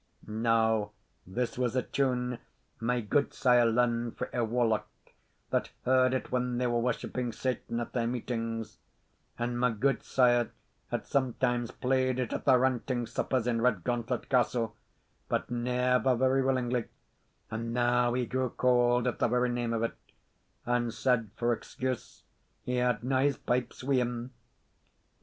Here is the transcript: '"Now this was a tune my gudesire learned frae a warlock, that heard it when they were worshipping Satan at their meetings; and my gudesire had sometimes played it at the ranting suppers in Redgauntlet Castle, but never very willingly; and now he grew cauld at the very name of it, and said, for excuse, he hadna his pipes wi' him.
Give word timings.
'"Now 0.27 0.93
this 1.27 1.59
was 1.59 1.75
a 1.75 1.83
tune 1.83 2.39
my 2.79 3.01
gudesire 3.01 3.65
learned 3.65 4.17
frae 4.17 4.29
a 4.33 4.43
warlock, 4.43 4.87
that 5.51 5.69
heard 5.85 6.15
it 6.15 6.31
when 6.31 6.57
they 6.57 6.65
were 6.65 6.79
worshipping 6.79 7.31
Satan 7.31 7.79
at 7.79 7.93
their 7.93 8.07
meetings; 8.07 8.79
and 9.37 9.59
my 9.59 9.69
gudesire 9.69 10.49
had 10.89 11.05
sometimes 11.05 11.69
played 11.69 12.17
it 12.17 12.33
at 12.33 12.45
the 12.45 12.57
ranting 12.57 13.05
suppers 13.05 13.45
in 13.45 13.61
Redgauntlet 13.61 14.27
Castle, 14.27 14.75
but 15.29 15.51
never 15.51 16.15
very 16.15 16.41
willingly; 16.41 16.85
and 17.51 17.71
now 17.71 18.13
he 18.15 18.25
grew 18.25 18.49
cauld 18.49 19.05
at 19.05 19.19
the 19.19 19.27
very 19.27 19.49
name 19.49 19.71
of 19.71 19.83
it, 19.83 19.93
and 20.65 20.91
said, 20.91 21.29
for 21.35 21.53
excuse, 21.53 22.23
he 22.63 22.77
hadna 22.77 23.21
his 23.21 23.37
pipes 23.37 23.83
wi' 23.83 23.97
him. 23.97 24.31